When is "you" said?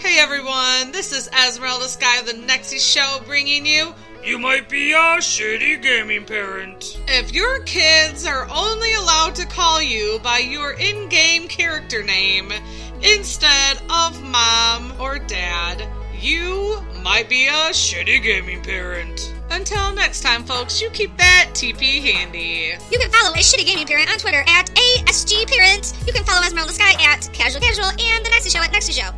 3.66-3.92, 4.24-4.38, 9.82-10.18, 16.18-16.80, 20.80-20.88, 22.90-22.98, 26.06-26.14